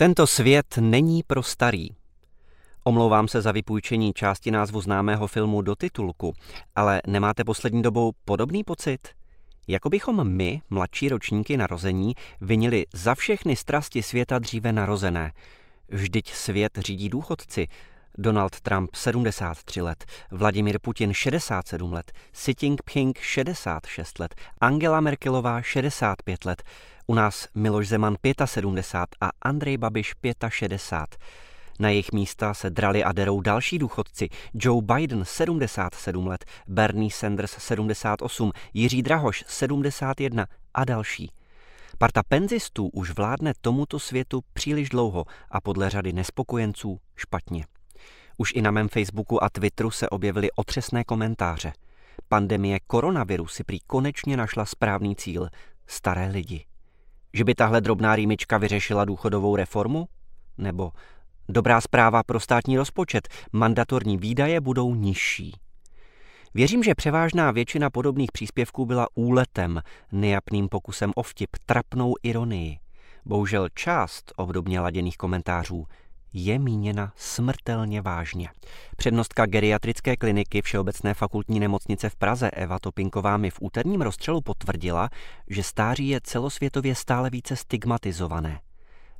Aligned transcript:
Tento 0.00 0.26
svět 0.26 0.78
není 0.80 1.22
pro 1.22 1.42
starý. 1.42 1.88
Omlouvám 2.84 3.28
se 3.28 3.42
za 3.42 3.52
vypůjčení 3.52 4.12
části 4.12 4.50
názvu 4.50 4.80
známého 4.80 5.26
filmu 5.26 5.62
do 5.62 5.76
titulku, 5.76 6.32
ale 6.76 7.02
nemáte 7.06 7.44
poslední 7.44 7.82
dobou 7.82 8.12
podobný 8.24 8.64
pocit? 8.64 9.08
Jako 9.68 9.88
bychom 9.88 10.28
my, 10.28 10.62
mladší 10.70 11.08
ročníky 11.08 11.56
narození, 11.56 12.14
vinili 12.40 12.86
za 12.94 13.14
všechny 13.14 13.56
strasti 13.56 14.02
světa 14.02 14.38
dříve 14.38 14.72
narozené. 14.72 15.32
Vždyť 15.88 16.32
svět 16.32 16.78
řídí 16.78 17.08
důchodci. 17.08 17.68
Donald 18.18 18.60
Trump 18.60 18.94
73 18.94 19.80
let, 19.80 20.04
Vladimir 20.30 20.78
Putin 20.78 21.12
67 21.12 21.92
let, 21.92 22.12
Xi 22.32 22.54
Jinping 22.62 23.18
66 23.18 24.18
let, 24.18 24.34
Angela 24.60 25.00
Merkelová 25.00 25.62
65 25.62 26.44
let, 26.44 26.62
u 27.10 27.14
nás 27.14 27.48
Miloš 27.54 27.88
Zeman 27.88 28.16
75 28.44 29.16
a 29.20 29.30
Andrej 29.42 29.76
Babiš 29.76 30.14
65. 30.48 31.18
Na 31.78 31.88
jejich 31.88 32.12
místa 32.12 32.54
se 32.54 32.70
drali 32.70 33.04
a 33.04 33.12
derou 33.12 33.40
další 33.40 33.78
důchodci. 33.78 34.28
Joe 34.54 34.82
Biden 34.82 35.24
77 35.24 36.26
let, 36.26 36.44
Bernie 36.66 37.10
Sanders 37.10 37.50
78, 37.58 38.52
Jiří 38.74 39.02
Drahoš 39.02 39.44
71 39.46 40.46
a 40.74 40.84
další. 40.84 41.30
Parta 41.98 42.22
penzistů 42.28 42.88
už 42.88 43.10
vládne 43.10 43.52
tomuto 43.60 43.98
světu 43.98 44.40
příliš 44.52 44.88
dlouho 44.88 45.24
a 45.50 45.60
podle 45.60 45.90
řady 45.90 46.12
nespokojenců 46.12 47.00
špatně. 47.16 47.64
Už 48.36 48.52
i 48.54 48.62
na 48.62 48.70
mém 48.70 48.88
Facebooku 48.88 49.44
a 49.44 49.48
Twitteru 49.48 49.90
se 49.90 50.08
objevily 50.08 50.48
otřesné 50.52 51.04
komentáře. 51.04 51.72
Pandemie 52.28 52.78
koronaviru 52.86 53.46
si 53.46 53.64
prý 53.64 53.78
konečně 53.86 54.36
našla 54.36 54.64
správný 54.64 55.16
cíl– 55.16 55.48
staré 55.86 56.28
lidi. 56.28 56.69
Že 57.34 57.44
by 57.44 57.54
tahle 57.54 57.80
drobná 57.80 58.16
rýmička 58.16 58.58
vyřešila 58.58 59.04
důchodovou 59.04 59.56
reformu? 59.56 60.08
Nebo 60.58 60.92
dobrá 61.48 61.80
zpráva 61.80 62.22
pro 62.22 62.40
státní 62.40 62.76
rozpočet, 62.76 63.28
mandatorní 63.52 64.16
výdaje 64.16 64.60
budou 64.60 64.94
nižší. 64.94 65.56
Věřím, 66.54 66.82
že 66.82 66.94
převážná 66.94 67.50
většina 67.50 67.90
podobných 67.90 68.32
příspěvků 68.32 68.86
byla 68.86 69.06
úletem, 69.14 69.82
nejapným 70.12 70.68
pokusem 70.68 71.12
o 71.16 71.22
vtip, 71.22 71.50
trapnou 71.66 72.14
ironii. 72.22 72.78
Bohužel 73.24 73.68
část 73.74 74.32
obdobně 74.36 74.80
laděných 74.80 75.16
komentářů 75.16 75.86
je 76.32 76.58
míněna 76.58 77.12
smrtelně 77.16 78.02
vážně. 78.02 78.48
Přednostka 78.96 79.46
geriatrické 79.46 80.16
kliniky 80.16 80.62
Všeobecné 80.62 81.14
fakultní 81.14 81.60
nemocnice 81.60 82.08
v 82.08 82.16
Praze 82.16 82.50
Eva 82.50 82.78
Topinková 82.78 83.36
mi 83.36 83.50
v 83.50 83.58
úterním 83.60 84.00
rozstřelu 84.00 84.40
potvrdila, 84.40 85.10
že 85.48 85.62
stáří 85.62 86.08
je 86.08 86.20
celosvětově 86.24 86.94
stále 86.94 87.30
více 87.30 87.56
stigmatizované. 87.56 88.60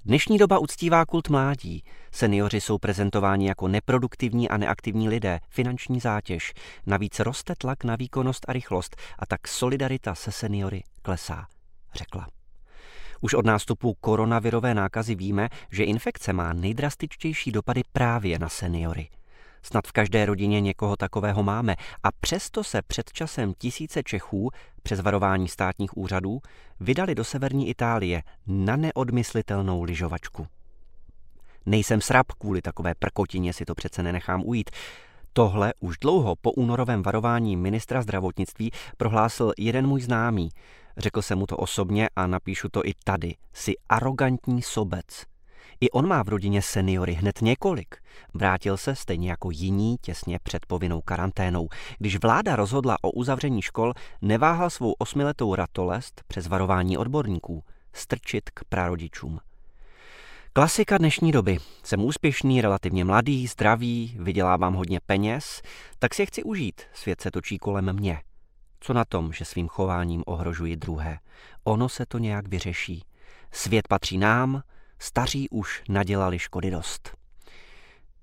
Dnešní 0.05 0.39
doba 0.39 0.59
uctívá 0.59 1.07
kult 1.07 1.29
mládí. 1.29 1.85
Seniori 2.13 2.61
jsou 2.61 2.79
prezentováni 2.79 3.49
jako 3.49 3.69
neproduktivní 3.69 4.49
a 4.49 4.57
neaktivní 4.57 5.09
lidé, 5.09 5.41
finanční 5.49 6.01
zátěž. 6.01 6.53
Navíc 6.87 7.21
roste 7.21 7.55
tlak 7.59 7.85
na 7.85 7.97
výkonnost 7.97 8.49
a 8.49 8.53
rychlost 8.53 8.97
a 9.19 9.27
tak 9.27 9.49
solidarita 9.49 10.15
se 10.15 10.33
seniory 10.33 10.83
klesá, 11.03 11.47
řekla. 11.95 12.40
Už 13.21 13.35
od 13.35 13.47
nástupu 13.47 13.95
koronavirové 14.01 14.75
nákazy 14.75 15.15
víme, 15.15 15.49
že 15.71 15.85
infekce 15.85 16.33
má 16.33 16.53
nejdrastičtější 16.53 17.53
dopady 17.53 17.83
právě 17.93 18.39
na 18.39 18.49
seniory. 18.49 19.09
Snad 19.63 19.87
v 19.87 19.93
každé 19.93 20.27
rodině 20.27 20.61
někoho 20.61 20.97
takového 20.97 21.43
máme 21.43 21.77
a 22.03 22.09
přesto 22.21 22.65
se 22.65 22.83
před 22.83 23.13
časem 23.13 23.53
tisíce 23.59 24.03
Čechů 24.03 24.51
přes 24.83 25.01
varování 25.01 25.49
státních 25.49 25.97
úřadů 25.97 26.41
vydali 26.81 27.15
do 27.15 27.25
severní 27.25 27.69
Itálie 27.69 28.23
na 28.47 28.77
neodmyslitelnou 28.77 29.83
lyžovačku. 29.83 30.47
Nejsem 31.67 32.01
srab 32.01 32.33
kvůli 32.33 32.63
takové 32.63 32.95
prkotině, 32.95 33.53
si 33.53 33.65
to 33.65 33.75
přece 33.75 34.03
nenechám 34.03 34.43
ujít. 34.45 34.71
Tohle 35.33 35.75
už 35.81 35.99
dlouho 35.99 36.37
po 36.37 36.53
únorovém 36.53 37.03
varování 37.03 37.57
ministra 37.57 38.03
zdravotnictví 38.03 38.71
prohlásil 38.97 39.53
jeden 39.59 39.87
můj 39.87 40.01
známý. 40.01 40.49
Řekl 40.97 41.23
jsem 41.23 41.39
mu 41.39 41.47
to 41.47 41.57
osobně 41.57 42.09
a 42.17 42.27
napíšu 42.27 42.69
to 42.69 42.87
i 42.87 42.93
tady. 43.05 43.35
Jsi 43.53 43.75
arrogantní 43.89 44.63
sobec. 44.63 45.25
I 45.81 45.91
on 45.91 46.09
má 46.09 46.23
v 46.23 46.29
rodině 46.29 46.63
seniory 46.63 47.13
hned 47.13 47.43
několik. 47.43 47.95
Vrátil 48.35 48.77
se 48.77 48.95
stejně 48.95 49.31
jako 49.31 49.51
jiní 49.51 49.97
těsně 50.01 50.39
před 50.43 50.67
povinnou 50.67 51.01
karanténou. 51.01 51.69
Když 51.99 52.21
vláda 52.21 52.57
rozhodla 52.57 52.97
o 53.03 53.11
uzavření 53.11 53.63
škol, 53.63 53.93
neváhal 54.23 54.71
svou 54.71 54.93
osmiletou 54.99 55.55
ratolest 55.55 56.23
přes 56.27 56.47
varování 56.47 56.99
odborníků 56.99 57.65
strčit 57.93 58.51
k 58.51 58.65
prarodičům. 58.65 59.41
Klasika 60.53 60.99
dnešní 60.99 61.33
doby. 61.33 61.59
Jsem 61.83 62.05
úspěšný, 62.05 62.61
relativně 62.61 63.05
mladý, 63.05 63.47
zdravý, 63.47 64.17
vydělávám 64.19 64.75
hodně 64.75 65.01
peněz, 65.07 65.63
tak 65.99 66.15
si 66.15 66.23
je 66.23 66.27
chci 66.27 66.43
užít. 66.43 66.83
Svět 66.93 67.21
se 67.21 67.31
točí 67.31 67.59
kolem 67.59 67.93
mě. 67.93 68.19
Co 68.81 68.93
na 68.93 69.05
tom, 69.05 69.33
že 69.33 69.45
svým 69.45 69.69
chováním 69.69 70.23
ohrožuji 70.27 70.77
druhé? 70.77 71.19
Ono 71.65 71.89
se 71.89 72.07
to 72.07 72.19
nějak 72.19 72.49
vyřeší. 72.49 73.05
Svět 73.53 73.89
patří 73.89 74.19
nám, 74.19 74.63
staří 74.99 75.49
už 75.49 75.83
nadělali 75.89 76.39
škody 76.39 76.71
dost. 76.71 77.17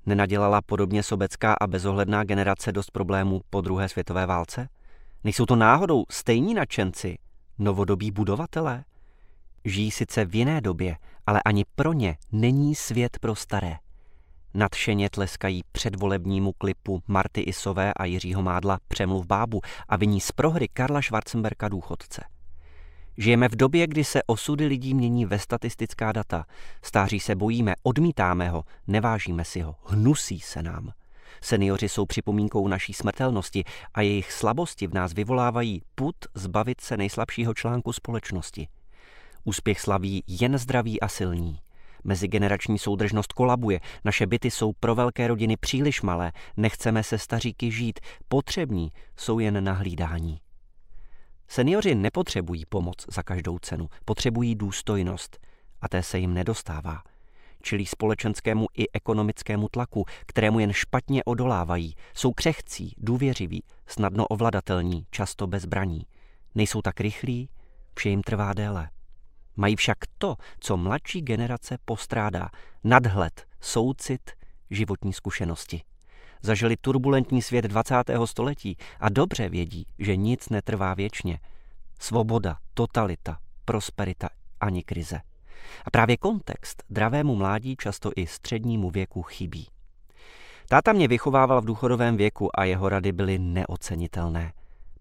Nenadělala 0.05 0.61
podobně 0.61 1.03
sobecká 1.03 1.55
a 1.61 1.67
bezohledná 1.67 2.23
generace 2.23 2.71
dost 2.71 2.91
problémů 2.91 3.41
po 3.49 3.61
druhé 3.61 3.89
světové 3.89 4.25
válce? 4.25 4.69
Nejsou 5.23 5.45
to 5.45 5.55
náhodou 5.55 6.05
stejní 6.09 6.53
nadšenci, 6.53 7.17
novodobí 7.59 8.11
budovatelé? 8.11 8.83
Žijí 9.65 9.91
sice 9.91 10.25
v 10.25 10.35
jiné 10.35 10.61
době, 10.61 10.97
ale 11.25 11.41
ani 11.45 11.65
pro 11.75 11.93
ně 11.93 12.17
není 12.31 12.75
svět 12.75 13.17
pro 13.19 13.35
staré. 13.35 13.77
Nadšeně 14.53 15.09
tleskají 15.09 15.61
předvolebnímu 15.71 16.53
klipu 16.53 17.03
Marty 17.07 17.41
Isové 17.41 17.93
a 17.93 18.05
Jiřího 18.05 18.41
Mádla 18.41 18.79
Přemluv 18.87 19.25
bábu 19.25 19.61
a 19.89 19.95
viní 19.95 20.21
z 20.21 20.31
prohry 20.31 20.67
Karla 20.67 21.01
Schwarzenberka 21.01 21.69
důchodce. 21.69 22.23
Žijeme 23.17 23.49
v 23.49 23.55
době, 23.55 23.87
kdy 23.87 24.03
se 24.03 24.23
osudy 24.23 24.65
lidí 24.65 24.93
mění 24.93 25.25
ve 25.25 25.39
statistická 25.39 26.11
data. 26.11 26.45
Stáří 26.81 27.19
se 27.19 27.35
bojíme, 27.35 27.73
odmítáme 27.83 28.49
ho, 28.49 28.63
nevážíme 28.87 29.45
si 29.45 29.61
ho, 29.61 29.75
hnusí 29.85 30.39
se 30.39 30.63
nám. 30.63 30.91
Seniori 31.41 31.89
jsou 31.89 32.05
připomínkou 32.05 32.67
naší 32.67 32.93
smrtelnosti 32.93 33.63
a 33.93 34.01
jejich 34.01 34.31
slabosti 34.31 34.87
v 34.87 34.93
nás 34.93 35.13
vyvolávají 35.13 35.81
put 35.95 36.15
zbavit 36.33 36.81
se 36.81 36.97
nejslabšího 36.97 37.53
článku 37.53 37.93
společnosti. 37.93 38.67
Úspěch 39.43 39.81
slaví 39.81 40.23
jen 40.27 40.57
zdraví 40.57 41.01
a 41.01 41.07
silní. 41.07 41.59
Mezigenerační 42.03 42.79
soudržnost 42.79 43.33
kolabuje, 43.33 43.79
naše 44.05 44.27
byty 44.27 44.51
jsou 44.51 44.73
pro 44.73 44.95
velké 44.95 45.27
rodiny 45.27 45.57
příliš 45.57 46.01
malé, 46.01 46.31
nechceme 46.57 47.03
se 47.03 47.17
staříky 47.17 47.71
žít, 47.71 47.99
potřební 48.27 48.91
jsou 49.17 49.39
jen 49.39 49.63
na 49.63 49.73
hlídání. 49.73 50.39
Seniori 51.47 51.95
nepotřebují 51.95 52.65
pomoc 52.65 53.05
za 53.11 53.23
každou 53.23 53.59
cenu, 53.59 53.89
potřebují 54.05 54.55
důstojnost 54.55 55.39
a 55.81 55.89
té 55.89 56.03
se 56.03 56.19
jim 56.19 56.33
nedostává. 56.33 57.01
Čili 57.61 57.85
společenskému 57.85 58.67
i 58.77 58.91
ekonomickému 58.93 59.67
tlaku, 59.69 60.05
kterému 60.25 60.59
jen 60.59 60.73
špatně 60.73 61.23
odolávají, 61.23 61.95
jsou 62.13 62.33
křehcí, 62.33 62.93
důvěřiví, 62.97 63.63
snadno 63.87 64.27
ovladatelní, 64.27 65.05
často 65.11 65.47
bez 65.47 65.63
zbraní. 65.63 66.05
Nejsou 66.55 66.81
tak 66.81 66.99
rychlí, 66.99 67.49
vše 67.95 68.09
jim 68.09 68.21
trvá 68.21 68.53
déle. 68.53 68.89
Mají 69.57 69.75
však 69.75 69.97
to, 70.17 70.35
co 70.59 70.77
mladší 70.77 71.21
generace 71.21 71.77
postrádá, 71.85 72.49
nadhled, 72.83 73.45
soucit, 73.61 74.31
životní 74.69 75.13
zkušenosti. 75.13 75.81
Zažili 76.41 76.75
turbulentní 76.81 77.41
svět 77.41 77.65
20. 77.65 77.95
století 78.25 78.77
a 78.99 79.09
dobře 79.09 79.49
vědí, 79.49 79.85
že 79.99 80.15
nic 80.15 80.49
netrvá 80.49 80.93
věčně. 80.93 81.39
Svoboda, 81.99 82.57
totalita, 82.73 83.39
prosperita 83.65 84.29
ani 84.59 84.83
krize. 84.83 85.21
A 85.85 85.91
právě 85.91 86.17
kontext 86.17 86.83
dravému 86.89 87.35
mládí 87.35 87.75
často 87.75 88.11
i 88.15 88.27
střednímu 88.27 88.89
věku 88.89 89.21
chybí. 89.21 89.67
Táta 90.69 90.93
mě 90.93 91.07
vychovával 91.07 91.61
v 91.61 91.65
důchodovém 91.65 92.17
věku 92.17 92.59
a 92.59 92.63
jeho 92.63 92.89
rady 92.89 93.11
byly 93.11 93.39
neocenitelné. 93.39 94.53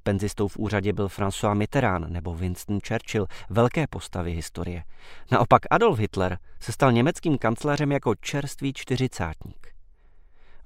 Penzistou 0.06 0.48
v 0.48 0.56
úřadě 0.56 0.92
byl 0.92 1.08
François 1.08 1.54
Mitterrand 1.54 2.10
nebo 2.10 2.34
Winston 2.34 2.78
Churchill, 2.88 3.26
velké 3.50 3.86
postavy 3.86 4.32
historie. 4.32 4.84
Naopak 5.30 5.62
Adolf 5.70 5.98
Hitler 5.98 6.38
se 6.60 6.72
stal 6.72 6.92
německým 6.92 7.38
kancléřem 7.38 7.92
jako 7.92 8.14
čerstvý 8.14 8.72
čtyřicátník. 8.72 9.74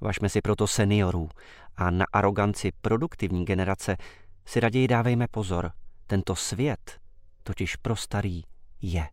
Važme 0.01 0.29
si 0.29 0.41
proto 0.41 0.67
seniorů 0.67 1.29
a 1.75 1.91
na 1.91 2.05
aroganci 2.13 2.71
produktivní 2.81 3.45
generace 3.45 3.97
si 4.45 4.59
raději 4.59 4.87
dávejme 4.87 5.27
pozor. 5.27 5.71
Tento 6.07 6.35
svět 6.35 6.99
totiž 7.43 7.75
pro 7.75 7.95
starý 7.95 8.43
je. 8.81 9.07